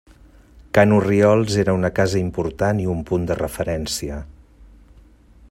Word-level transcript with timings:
Ca 0.77 0.85
n'Orriols 0.87 1.57
era 1.63 1.75
una 1.79 1.91
casa 1.99 2.21
important 2.23 2.81
i 2.87 2.91
un 2.95 3.05
punt 3.11 3.29
de 3.33 3.39
referència. 3.43 4.19